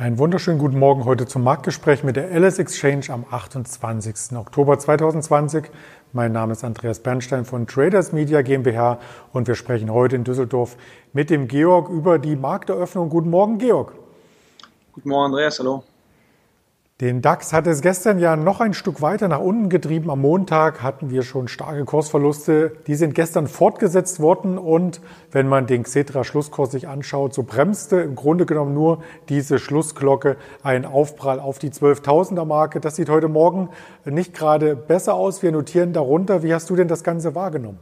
[0.00, 4.34] Einen wunderschönen guten Morgen heute zum Marktgespräch mit der LS Exchange am 28.
[4.34, 5.70] Oktober 2020.
[6.14, 8.98] Mein Name ist Andreas Bernstein von Traders Media GmbH
[9.34, 10.78] und wir sprechen heute in Düsseldorf
[11.12, 13.10] mit dem Georg über die Markteröffnung.
[13.10, 13.92] Guten Morgen, Georg.
[14.94, 15.58] Guten Morgen, Andreas.
[15.58, 15.84] Hallo.
[17.00, 20.10] Den DAX hat es gestern ja noch ein Stück weiter nach unten getrieben.
[20.10, 22.72] Am Montag hatten wir schon starke Kursverluste.
[22.86, 25.00] Die sind gestern fortgesetzt worden und
[25.32, 30.36] wenn man den Xetra Schlusskurs sich anschaut, so bremste im Grunde genommen nur diese Schlussglocke
[30.62, 32.80] einen Aufprall auf die 12.000er Marke.
[32.80, 33.70] Das sieht heute Morgen
[34.04, 35.42] nicht gerade besser aus.
[35.42, 36.42] Wir notieren darunter.
[36.42, 37.78] Wie hast du denn das Ganze wahrgenommen?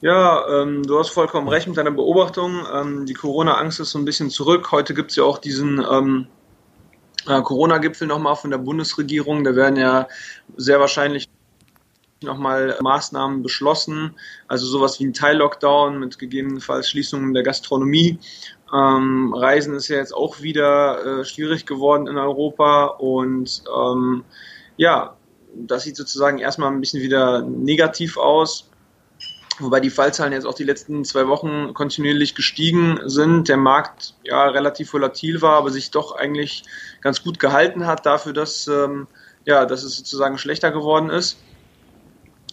[0.00, 2.62] Ja, ähm, du hast vollkommen recht mit deiner Beobachtung.
[2.72, 4.72] Ähm, die Corona-Angst ist so ein bisschen zurück.
[4.72, 6.37] Heute gibt es ja auch diesen ähm, äh,
[7.42, 9.44] Corona-Gipfel nochmal von der Bundesregierung.
[9.44, 10.08] Da werden ja
[10.56, 11.28] sehr wahrscheinlich
[12.22, 14.14] nochmal Maßnahmen beschlossen,
[14.48, 18.18] also sowas wie ein Teil-Lockdown mit gegebenenfalls Schließungen der Gastronomie.
[18.74, 24.24] Ähm, Reisen ist ja jetzt auch wieder äh, schwierig geworden in Europa und ähm,
[24.76, 25.16] ja,
[25.54, 28.68] das sieht sozusagen erstmal ein bisschen wieder negativ aus.
[29.60, 34.48] Wobei die Fallzahlen jetzt auch die letzten zwei Wochen kontinuierlich gestiegen sind, der Markt ja
[34.48, 36.62] relativ volatil war, aber sich doch eigentlich
[37.00, 39.08] ganz gut gehalten hat dafür, dass, ähm,
[39.44, 41.38] ja, dass es sozusagen schlechter geworden ist.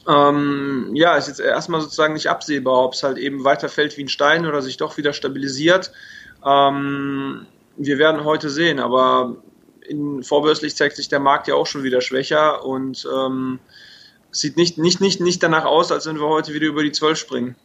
[0.07, 4.03] Ähm, ja, ist jetzt erstmal sozusagen nicht absehbar, ob es halt eben weiter fällt wie
[4.03, 5.91] ein Stein oder sich doch wieder stabilisiert.
[6.45, 9.37] Ähm, wir werden heute sehen, aber
[9.81, 13.59] in, vorbörslich zeigt sich der Markt ja auch schon wieder schwächer und ähm,
[14.39, 17.17] sieht nicht, nicht, nicht, nicht danach aus, als wenn wir heute wieder über die 12
[17.17, 17.55] springen.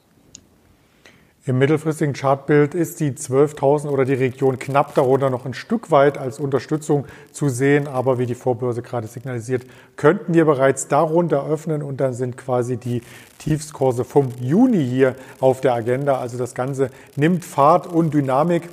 [1.47, 6.19] Im mittelfristigen Chartbild ist die 12.000 oder die Region knapp darunter noch ein Stück weit
[6.19, 7.89] als Unterstützung zu sehen.
[7.89, 9.65] Aber wie die Vorbörse gerade signalisiert,
[9.97, 13.01] könnten wir bereits darunter öffnen und dann sind quasi die
[13.39, 16.19] Tiefskurse vom Juni hier auf der Agenda.
[16.19, 18.69] Also das Ganze nimmt Fahrt und Dynamik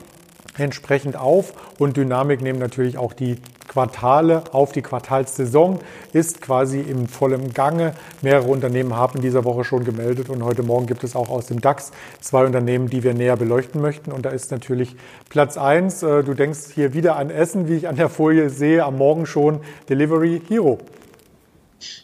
[0.58, 3.38] entsprechend auf und Dynamik nehmen natürlich auch die
[3.78, 5.78] Quartale auf die Quartalssaison
[6.12, 7.94] ist quasi im vollen Gange.
[8.24, 11.46] Mehrere Unternehmen haben in dieser Woche schon gemeldet und heute Morgen gibt es auch aus
[11.46, 14.12] dem DAX zwei Unternehmen, die wir näher beleuchten möchten.
[14.12, 14.96] Und da ist natürlich
[15.30, 16.02] Platz eins.
[16.02, 19.28] Äh, du denkst hier wieder an Essen, wie ich an der Folie sehe, am Morgen
[19.28, 20.80] schon Delivery Hero.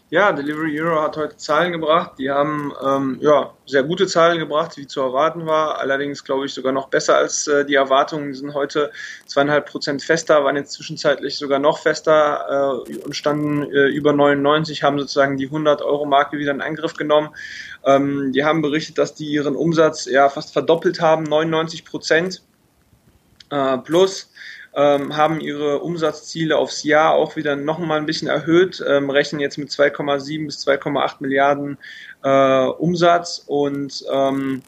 [0.09, 2.11] Ja, Delivery Hero hat heute Zahlen gebracht.
[2.19, 5.79] Die haben ähm, ja, sehr gute Zahlen gebracht, wie zu erwarten war.
[5.79, 8.31] Allerdings glaube ich sogar noch besser als äh, die Erwartungen.
[8.31, 8.91] Die sind heute
[9.25, 14.83] zweieinhalb Prozent fester, waren jetzt zwischenzeitlich sogar noch fester äh, und standen äh, über 99,
[14.83, 17.29] haben sozusagen die 100-Euro-Marke wieder in Angriff genommen.
[17.83, 22.43] Ähm, die haben berichtet, dass die ihren Umsatz ja fast verdoppelt haben, 99 Prozent
[23.49, 24.29] äh, plus
[24.75, 29.39] ähm, haben ihre Umsatzziele aufs Jahr auch wieder noch mal ein bisschen erhöht, ähm, rechnen
[29.39, 31.77] jetzt mit 2,7 bis 2,8 Milliarden
[32.23, 34.61] äh, Umsatz und ähm,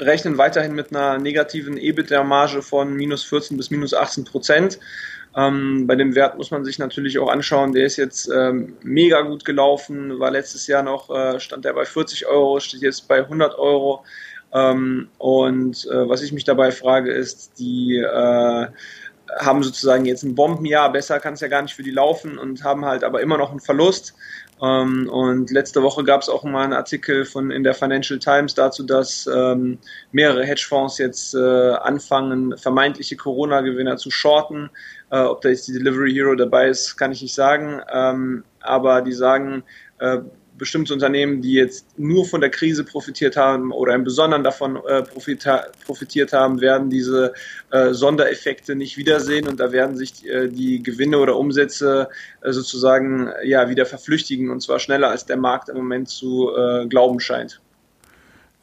[0.00, 4.78] rechnen weiterhin mit einer negativen EBITDA-Marge von minus 14 bis minus 18 Prozent.
[5.34, 9.22] Ähm, bei dem Wert muss man sich natürlich auch anschauen, der ist jetzt ähm, mega
[9.22, 13.20] gut gelaufen, war letztes Jahr noch, äh, stand der bei 40 Euro, steht jetzt bei
[13.20, 14.04] 100 Euro.
[14.52, 18.66] Ähm, und äh, was ich mich dabei frage, ist, die äh,
[19.38, 22.64] haben sozusagen jetzt ein Bombenjahr, besser kann es ja gar nicht für die laufen und
[22.64, 24.14] haben halt aber immer noch einen Verlust.
[24.62, 28.54] Ähm, und letzte Woche gab es auch mal einen Artikel von in der Financial Times
[28.54, 29.78] dazu, dass ähm,
[30.12, 34.70] mehrere Hedgefonds jetzt äh, anfangen, vermeintliche Corona-Gewinner zu shorten.
[35.10, 37.80] Äh, ob da jetzt die Delivery Hero dabei ist, kann ich nicht sagen.
[37.92, 39.64] Ähm, aber die sagen,
[39.98, 40.18] äh,
[40.62, 45.02] bestimmte Unternehmen, die jetzt nur von der Krise profitiert haben oder im Besonderen davon äh,
[45.02, 47.32] profitiert haben, werden diese
[47.70, 52.08] äh, Sondereffekte nicht wiedersehen und da werden sich äh, die Gewinne oder Umsätze
[52.42, 56.86] äh, sozusagen ja wieder verflüchtigen und zwar schneller als der Markt im Moment zu äh,
[56.86, 57.60] glauben scheint.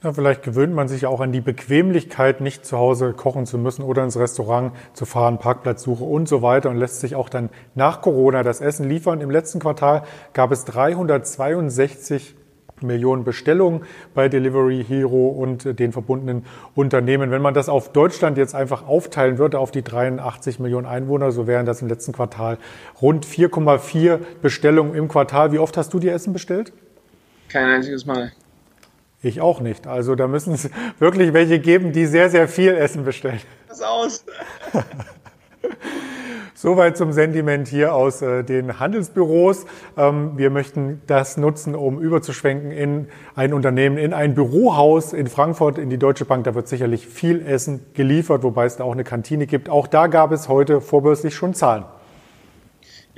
[0.02, 3.84] Ja, vielleicht gewöhnt man sich auch an die Bequemlichkeit, nicht zu Hause kochen zu müssen
[3.84, 8.02] oder ins Restaurant zu fahren, Parkplatzsuche und so weiter und lässt sich auch dann nach
[8.02, 9.20] Corona das Essen liefern.
[9.20, 12.38] Im letzten Quartal gab es 362
[12.82, 13.82] Millionen Bestellungen
[14.14, 16.46] bei Delivery Hero und den verbundenen
[16.76, 17.29] Unternehmen.
[17.29, 21.46] Wenn man das auf Deutschland jetzt einfach aufteilen würde auf die 83 Millionen Einwohner, so
[21.46, 22.58] wären das im letzten Quartal
[23.02, 25.52] rund 4,4 Bestellungen im Quartal.
[25.52, 26.72] Wie oft hast du dir Essen bestellt?
[27.50, 28.32] Kein einziges Mal.
[29.22, 29.86] Ich auch nicht.
[29.86, 30.70] Also da müssen es
[31.00, 33.42] wirklich welche geben, die sehr, sehr viel Essen bestellen.
[33.68, 34.26] Was aus?
[36.54, 39.66] Soweit zum Sentiment hier aus äh, den Handelsbüros.
[39.98, 45.78] Ähm, wir möchten das nutzen, um überzuschwenken in ein Unternehmen, in ein Bürohaus in Frankfurt,
[45.78, 46.44] in die Deutsche Bank.
[46.44, 49.70] Da wird sicherlich viel Essen geliefert, wobei es da auch eine Kantine gibt.
[49.70, 51.86] Auch da gab es heute vorbörslich schon Zahlen.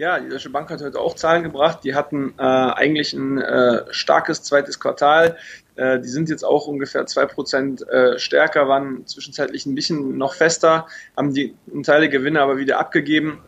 [0.01, 1.83] Ja, die Deutsche Bank hat heute auch Zahlen gebracht.
[1.83, 5.37] Die hatten äh, eigentlich ein äh, starkes zweites Quartal.
[5.75, 10.33] Äh, die sind jetzt auch ungefähr zwei Prozent äh, stärker, waren zwischenzeitlich ein bisschen noch
[10.33, 11.53] fester, haben die
[11.83, 13.43] Teile Gewinne aber wieder abgegeben.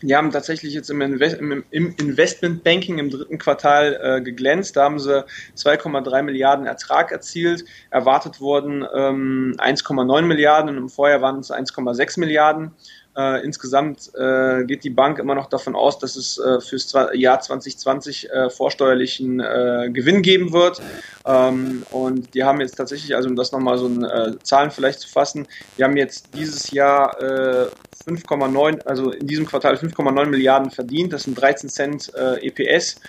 [0.00, 4.78] Die haben tatsächlich jetzt im, Invest im, im Investmentbanking im dritten Quartal äh, geglänzt.
[4.78, 5.26] Da haben sie
[5.56, 7.66] 2,3 Milliarden Ertrag erzielt.
[7.90, 12.72] Erwartet wurden ähm, 1,9 Milliarden und im Vorjahr waren es 1,6 Milliarden.
[13.16, 17.40] Äh, insgesamt äh, geht die Bank immer noch davon aus, dass es äh, fürs Jahr
[17.40, 20.80] 2020 äh, vorsteuerlichen äh, Gewinn geben wird.
[21.26, 25.00] Ähm, und die haben jetzt tatsächlich, also um das nochmal so in äh, Zahlen vielleicht
[25.00, 31.12] zu fassen, die haben jetzt dieses Jahr 5,9, also in diesem Quartal 5,9 Milliarden verdient.
[31.12, 33.00] Das sind 13 Cent EPS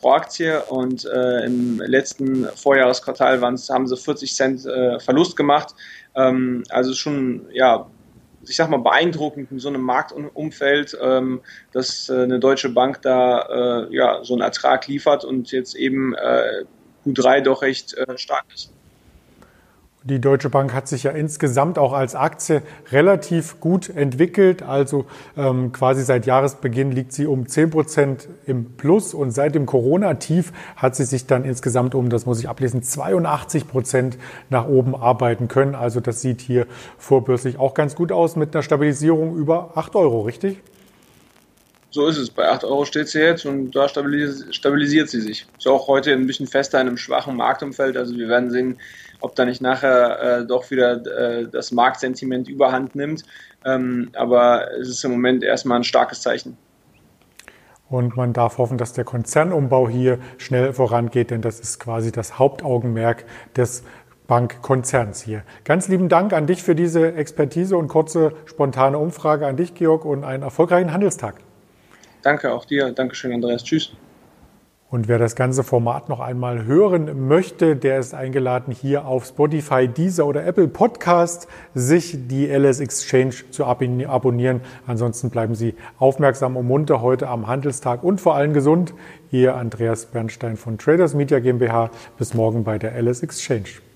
[0.00, 5.74] pro Aktie und äh, im letzten Vorjahresquartal haben sie 40 Cent äh, Verlust gemacht.
[6.14, 7.86] Ähm, also schon ja
[8.42, 11.40] ich sag mal, beeindruckend in so einem Marktumfeld, ähm,
[11.72, 16.14] dass äh, eine deutsche Bank da äh, ja, so einen Ertrag liefert und jetzt eben
[16.14, 16.64] äh,
[17.04, 18.72] Q3 doch recht äh, stark ist.
[20.02, 24.62] Die Deutsche Bank hat sich ja insgesamt auch als Aktie relativ gut entwickelt.
[24.62, 25.04] Also
[25.36, 30.54] ähm, quasi seit Jahresbeginn liegt sie um 10 Prozent im Plus und seit dem Corona-Tief
[30.76, 34.16] hat sie sich dann insgesamt um, das muss ich ablesen, 82 Prozent
[34.48, 35.74] nach oben arbeiten können.
[35.74, 36.66] Also das sieht hier
[36.96, 40.62] vorbörslich auch ganz gut aus mit einer Stabilisierung über 8 Euro, richtig?
[41.90, 42.30] So ist es.
[42.30, 45.46] Bei 8 Euro steht sie jetzt und da stabilisiert sie sich.
[45.58, 47.96] Ist auch heute ein bisschen fester in einem schwachen Marktumfeld.
[47.96, 48.78] Also wir werden sehen,
[49.20, 53.24] ob da nicht nachher äh, doch wieder äh, das Marktsentiment überhand nimmt.
[53.64, 56.56] Ähm, aber es ist im Moment erstmal ein starkes Zeichen.
[57.88, 62.38] Und man darf hoffen, dass der Konzernumbau hier schnell vorangeht, denn das ist quasi das
[62.38, 63.24] Hauptaugenmerk
[63.56, 63.82] des
[64.28, 65.42] Bankkonzerns hier.
[65.64, 70.04] Ganz lieben Dank an dich für diese Expertise und kurze spontane Umfrage an dich, Georg,
[70.04, 71.40] und einen erfolgreichen Handelstag.
[72.22, 72.92] Danke auch dir.
[72.92, 73.64] Dankeschön, Andreas.
[73.64, 73.92] Tschüss.
[74.90, 79.86] Und wer das ganze Format noch einmal hören möchte, der ist eingeladen, hier auf Spotify,
[79.86, 84.62] Deezer oder Apple Podcast sich die LS Exchange zu abonnieren.
[84.88, 88.92] Ansonsten bleiben Sie aufmerksam und munter heute am Handelstag und vor allem gesund.
[89.30, 91.90] Ihr Andreas Bernstein von Traders Media GmbH.
[92.18, 93.89] Bis morgen bei der LS Exchange.